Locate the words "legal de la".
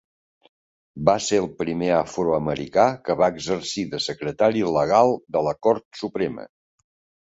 4.81-5.59